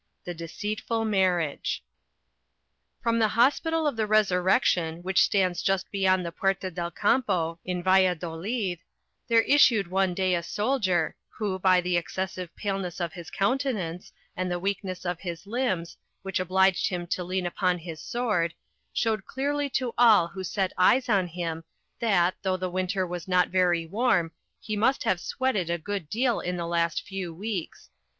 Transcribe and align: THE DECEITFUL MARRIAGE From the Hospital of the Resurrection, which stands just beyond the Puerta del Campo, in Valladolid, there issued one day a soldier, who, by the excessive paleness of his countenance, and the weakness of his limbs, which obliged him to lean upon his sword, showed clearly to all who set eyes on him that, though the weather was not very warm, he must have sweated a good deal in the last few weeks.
THE 0.23 0.33
DECEITFUL 0.33 1.05
MARRIAGE 1.05 1.83
From 3.03 3.19
the 3.19 3.27
Hospital 3.27 3.85
of 3.85 3.95
the 3.95 4.07
Resurrection, 4.07 5.03
which 5.03 5.21
stands 5.21 5.61
just 5.61 5.91
beyond 5.91 6.25
the 6.25 6.31
Puerta 6.31 6.71
del 6.71 6.89
Campo, 6.89 7.59
in 7.63 7.83
Valladolid, 7.83 8.79
there 9.27 9.43
issued 9.43 9.85
one 9.85 10.15
day 10.15 10.33
a 10.33 10.41
soldier, 10.41 11.15
who, 11.29 11.59
by 11.59 11.81
the 11.81 11.97
excessive 11.97 12.49
paleness 12.55 12.99
of 12.99 13.13
his 13.13 13.29
countenance, 13.29 14.11
and 14.35 14.49
the 14.51 14.57
weakness 14.57 15.05
of 15.05 15.19
his 15.19 15.45
limbs, 15.45 15.97
which 16.23 16.39
obliged 16.39 16.89
him 16.89 17.05
to 17.05 17.23
lean 17.23 17.45
upon 17.45 17.77
his 17.77 18.01
sword, 18.01 18.55
showed 18.91 19.25
clearly 19.27 19.69
to 19.69 19.93
all 19.99 20.27
who 20.27 20.43
set 20.43 20.73
eyes 20.79 21.09
on 21.09 21.27
him 21.27 21.63
that, 21.99 22.33
though 22.41 22.57
the 22.57 22.71
weather 22.71 23.05
was 23.05 23.27
not 23.27 23.49
very 23.49 23.85
warm, 23.85 24.31
he 24.59 24.75
must 24.75 25.03
have 25.03 25.19
sweated 25.21 25.69
a 25.69 25.77
good 25.77 26.09
deal 26.09 26.39
in 26.39 26.57
the 26.57 26.65
last 26.65 27.03
few 27.05 27.31
weeks. 27.31 27.91